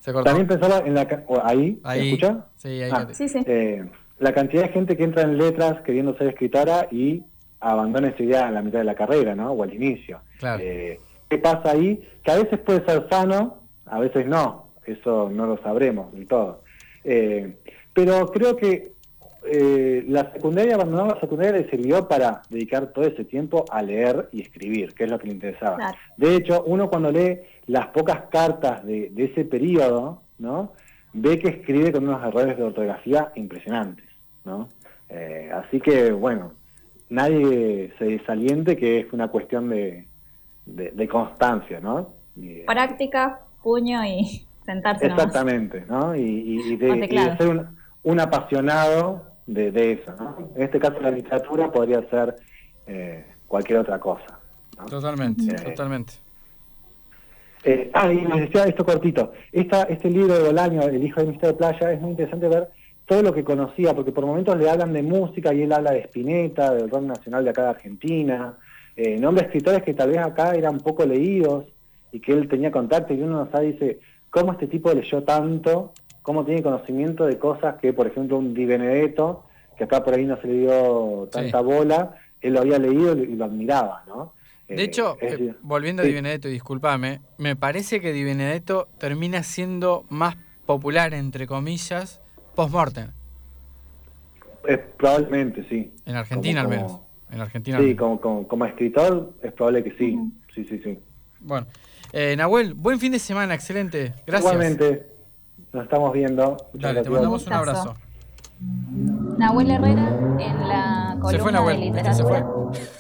[0.01, 0.25] Se cortó.
[0.25, 1.07] También pensaba en la...
[1.45, 2.09] Ahí, ahí.
[2.09, 2.47] escucha?
[2.57, 2.91] Sí, ahí.
[2.91, 3.41] Ah, sí, sí.
[3.45, 3.85] Eh,
[4.21, 7.23] la cantidad de gente que entra en letras queriendo ser escritora y
[7.61, 9.53] abandona esa idea en la mitad de la carrera, ¿no?
[9.53, 10.23] O al inicio.
[10.39, 10.63] Claro.
[10.63, 12.03] Eh, ¿Qué pasa ahí?
[12.25, 14.71] Que a veces puede ser sano, a veces no.
[14.87, 16.63] Eso no lo sabremos del todo.
[17.05, 17.59] Eh,
[17.99, 18.93] pero creo que
[19.45, 24.29] eh, la secundaria, abandonó la secundaria le sirvió para dedicar todo ese tiempo a leer
[24.31, 25.97] y escribir, que es lo que le interesaba.
[26.17, 30.75] De hecho, uno cuando lee las pocas cartas de, ese periodo, ¿no?
[31.13, 34.07] ve que escribe con unos errores de ortografía impresionantes.
[34.45, 34.69] ¿no?
[35.09, 36.53] Eh, así que, bueno,
[37.09, 40.07] nadie se desaliente que es una cuestión de,
[41.11, 42.11] constancia, ¿no?
[42.65, 45.07] Práctica, puño y sentarse.
[45.07, 46.15] Exactamente, ¿no?
[46.15, 50.15] Y, de, ser un, un apasionado de, eso.
[50.19, 50.51] ¿no?
[50.57, 52.37] En este caso la literatura podría ser
[52.87, 54.39] eh, cualquier otra cosa.
[54.89, 56.15] Totalmente, eh, totalmente.
[57.65, 59.33] Eh, ah, y les decía esto cortito.
[59.51, 62.71] Esta, este libro de Bolaño, El hijo de Mister de Playa, es muy interesante ver
[63.05, 66.01] todo lo que conocía, porque por momentos le hablan de música y él habla de
[66.01, 68.55] Spinetta, del rock nacional de acá de Argentina,
[68.95, 71.65] eh, nombra escritores que tal vez acá eran poco leídos
[72.13, 75.93] y que él tenía contacto y uno no sabe, dice, ¿cómo este tipo leyó tanto
[76.29, 79.45] cómo tiene conocimiento de cosas que, por ejemplo, un Di Benedetto,
[79.79, 83.35] que acá por ahí no se le dio tanta bola, él lo había leído y
[83.35, 84.35] lo admiraba, ¿no?
[84.69, 89.43] De eh, hecho, eh, volviendo a Di Benedetto, discúlpame, me parece que Di Benedetto termina
[89.43, 90.37] siendo más
[90.67, 92.21] popular, entre comillas,
[92.55, 93.09] post-mortem.
[94.99, 95.95] probablemente, sí.
[96.05, 97.01] En Argentina al menos.
[97.33, 100.19] En Argentina sí, como, como, escritor es probable que sí.
[100.55, 100.99] Sí, sí, sí.
[101.41, 101.67] Bueno,
[102.13, 104.13] Eh, Nahuel, buen fin de semana, excelente.
[104.27, 104.53] Gracias.
[104.53, 105.18] Igualmente,
[105.73, 106.57] nos estamos viendo.
[106.73, 107.95] Dale, te mandamos un abrazo.
[108.61, 110.09] Nahuel Herrera
[110.41, 112.15] en la columna se fue Nahuel, de literatura.
[112.15, 112.45] Se fue.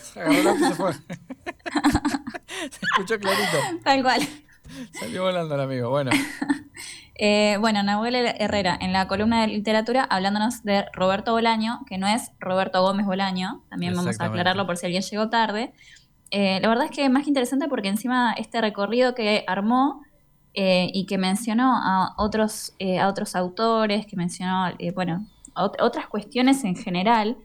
[0.02, 0.92] Se, se fue.
[2.70, 3.59] se escuchó clarito.
[3.83, 4.20] Tal cual.
[4.92, 6.11] Salió volando el amigo, bueno.
[7.20, 12.07] Eh, bueno, Nahuel Herrera, en la columna de literatura, hablándonos de Roberto Bolaño, que no
[12.07, 15.72] es Roberto Gómez Bolaño, también vamos a aclararlo por si alguien llegó tarde.
[16.31, 20.04] Eh, la verdad es que es más que interesante porque encima este recorrido que armó
[20.54, 26.76] eh, y que mencionó a otros, a otros autores, que mencionó, bueno, otras cuestiones en
[26.76, 27.37] general,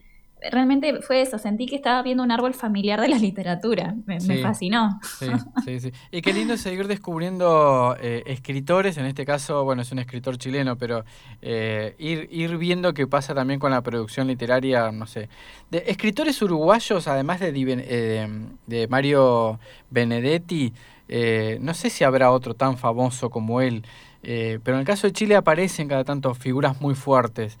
[0.50, 4.98] realmente fue eso, sentí que estaba viendo un árbol familiar de la literatura, me, fascinó.
[5.18, 5.26] Sí,
[5.64, 5.92] sí, sí.
[6.10, 10.76] Y qué lindo seguir descubriendo eh, escritores, en este caso, bueno, es un escritor chileno,
[10.76, 11.04] pero
[11.42, 15.28] eh, ir, ir viendo qué pasa también con la producción literaria, no sé.
[15.70, 18.28] De escritores uruguayos, además de, eh,
[18.66, 19.58] de Mario
[19.90, 20.72] Benedetti,
[21.08, 23.84] no sé si habrá otro tan famoso como él,
[24.22, 27.58] pero en el caso de Chile aparecen cada tanto figuras muy fuertes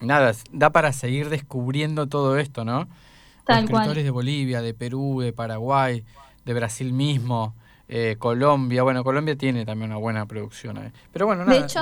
[0.00, 2.88] nada, da para seguir descubriendo todo esto, ¿no?
[3.44, 6.04] Tal escritores de Bolivia, de Perú, de Paraguay,
[6.44, 7.54] de Brasil mismo,
[7.88, 8.82] eh, Colombia.
[8.82, 10.78] Bueno, Colombia tiene también una buena producción.
[10.78, 10.92] Eh.
[11.12, 11.56] Pero bueno, nada.
[11.56, 11.80] De hecho,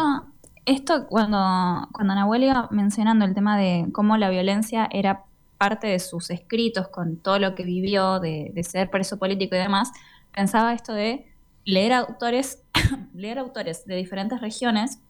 [0.67, 5.25] esto cuando, cuando Nahuel iba mencionando el tema de cómo la violencia era
[5.57, 9.59] parte de sus escritos, con todo lo que vivió, de, de ser preso político y
[9.59, 9.93] demás,
[10.35, 11.27] pensaba esto de
[11.65, 12.63] leer autores,
[13.15, 15.01] leer autores de diferentes regiones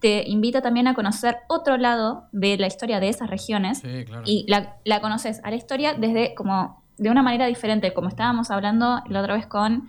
[0.00, 3.82] te invita también a conocer otro lado de la historia de esas regiones.
[4.24, 9.02] Y la, conoces a la historia desde como de una manera diferente, como estábamos hablando
[9.08, 9.88] la otra vez con,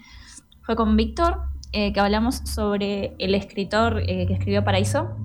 [0.62, 5.15] fue con Víctor, eh, que hablamos sobre el escritor eh, que escribió Paraíso,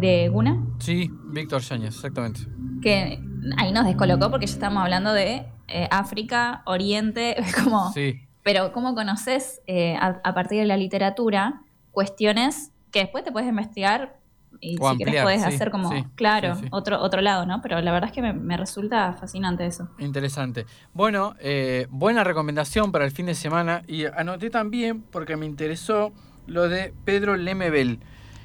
[0.00, 0.60] de Guna.
[0.78, 2.40] Sí, Víctor Yáñez, exactamente.
[2.82, 3.20] Que
[3.56, 7.92] ahí nos descolocó porque ya estábamos hablando de eh, África, Oriente, como...
[7.92, 8.20] Sí.
[8.42, 14.22] Pero cómo conoces a partir de la literatura cuestiones que después te puedes investigar
[14.60, 17.60] y si querés podés hacer como, claro, Otro, otro lado, ¿no?
[17.62, 19.88] Pero la verdad es que me, resulta fascinante eso.
[19.98, 20.66] Interesante.
[20.94, 26.12] Bueno, eh, buena recomendación para el fin de semana y anoté también porque me interesó
[26.46, 27.98] lo de Pedro Lemebel.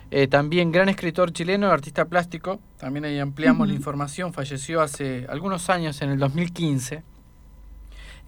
[0.10, 5.70] Eh, también gran escritor chileno, artista plástico, también ahí ampliamos la información, falleció hace algunos
[5.70, 7.04] años, en el 2015.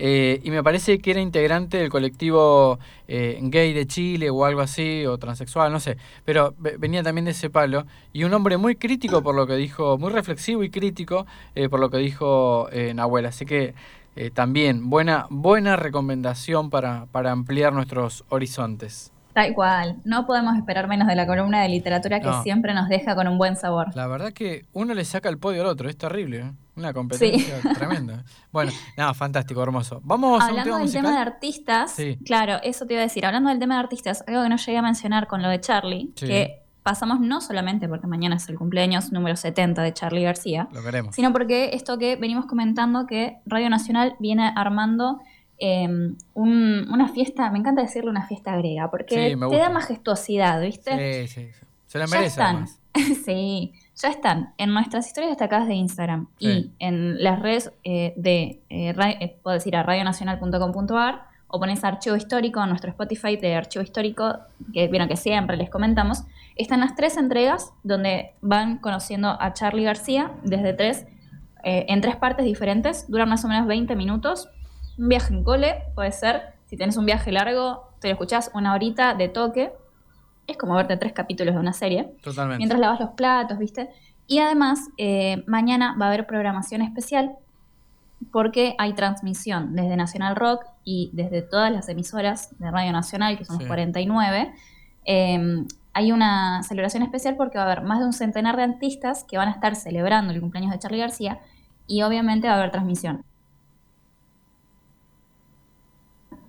[0.01, 4.62] Eh, y me parece que era integrante del colectivo eh, gay de Chile o algo
[4.62, 8.77] así, o transexual, no sé, pero venía también de ese palo, y un hombre muy
[8.77, 13.25] crítico por lo que dijo, muy reflexivo y crítico eh, por lo que dijo Nahuel,
[13.25, 13.73] así que
[14.33, 19.12] también buena, buena recomendación para, para ampliar nuestros horizontes.
[19.33, 19.97] Tal cual.
[20.05, 23.38] No podemos esperar menos de la columna de literatura que siempre nos deja con un
[23.38, 23.88] buen sabor.
[23.95, 26.51] La verdad que uno le saca el podio al otro, es terrible.
[26.79, 28.23] Una competencia tremenda.
[28.51, 30.01] Bueno, nada, fantástico, hermoso.
[30.03, 33.25] Vamos Hablando a un tema del tema de artistas, claro, eso te iba a decir.
[33.25, 36.11] Hablando del tema de artistas, algo que no llegué a mencionar con lo de Charlie,
[36.15, 40.81] que pasamos no solamente porque mañana es el cumpleaños número 70 de Charlie García, lo
[40.81, 41.13] queremos.
[41.13, 45.19] sino porque esto que venimos comentando que Radio Nacional viene armando
[45.61, 51.27] Em, una fiesta, me encanta decirle una fiesta griega, porque te da majestuosidad, ¿viste?
[51.27, 51.49] Sí, sí,
[51.85, 52.37] se la merece.
[52.39, 52.67] Ya están,
[53.25, 56.27] sí, ya están en nuestras historias destacadas de Instagram.
[56.39, 62.15] Y en las redes eh, de, eh, eh, puedo decir a radionacional.com.ar o pones archivo
[62.15, 64.38] histórico, en nuestro Spotify de archivo histórico,
[64.73, 66.23] que vieron que siempre les comentamos,
[66.55, 71.07] están las tres entregas donde van conociendo a Charlie García desde tres,
[71.63, 74.47] en tres partes diferentes, duran más o menos 20 minutos,
[74.99, 78.73] un viaje en cole puede ser, si tenés un viaje largo, te lo escuchás una
[78.73, 79.71] horita de toque.
[80.49, 82.12] Es como verte tres capítulos de una serie.
[82.23, 82.57] Totalmente.
[82.57, 83.89] Mientras lavas los platos, ¿viste?
[84.27, 87.35] Y además, eh, mañana va a haber programación especial
[88.31, 93.45] porque hay transmisión desde Nacional Rock y desde todas las emisoras de Radio Nacional, que
[93.45, 94.51] somos 49.
[95.05, 99.23] Em, hay una celebración especial porque va a haber más de un centenar de artistas
[99.23, 101.39] que van a estar celebrando el cumpleaños de Charlie García
[101.88, 103.23] y obviamente va a haber transmisión.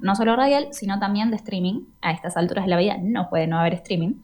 [0.02, 1.82] No solo radial, sino también de streaming.
[2.02, 4.14] A estas alturas de la vida no puede no haber streaming.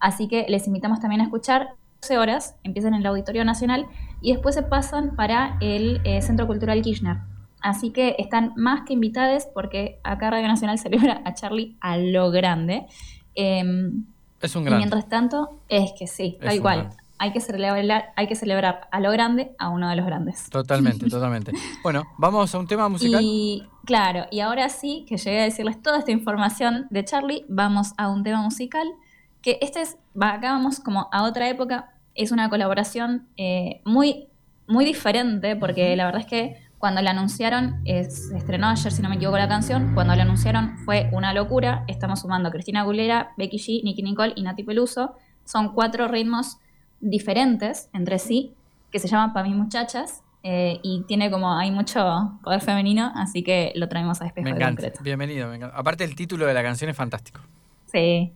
[0.00, 3.86] Así que les invitamos también a escuchar 12 horas, empiezan en el Auditorio Nacional
[4.20, 7.18] y después se pasan para el eh, Centro Cultural Kirchner.
[7.60, 12.30] Así que están más que invitadas porque acá Radio Nacional celebra a Charlie a lo
[12.30, 12.86] grande.
[13.34, 14.04] Em,
[14.40, 14.78] es un gran.
[14.78, 19.10] mientras tanto, es que sí, da igual hay que celebrar, hay que celebrar a lo
[19.10, 20.50] grande a uno de los grandes.
[20.50, 21.52] Totalmente, totalmente.
[21.82, 23.20] Bueno, vamos a un tema musical.
[23.22, 27.92] Y claro, y ahora sí, que llegué a decirles toda esta información de Charlie, vamos
[27.96, 28.86] a un tema musical,
[29.42, 34.28] que este es, acá vamos como a otra época, es una colaboración eh, muy,
[34.66, 39.08] muy diferente, porque la verdad es que Cuando la anunciaron, se estrenó ayer, si no
[39.08, 39.94] me equivoco, la canción.
[39.94, 41.82] Cuando la anunciaron fue una locura.
[41.88, 45.14] Estamos sumando a Cristina Aguilera, Becky G, Nicky Nicole y Nati Peluso.
[45.46, 46.58] Son cuatro ritmos
[47.04, 48.54] diferentes entre sí
[48.90, 50.22] que se llaman Pa' mis muchachas.
[50.46, 54.50] Eh, y tiene como, hay mucho poder femenino, así que lo traemos a espejo me
[54.50, 54.92] encanta.
[55.00, 55.74] Bienvenido, me encanta.
[55.74, 57.40] Aparte el título de la canción es fantástico.
[57.86, 58.30] Sí,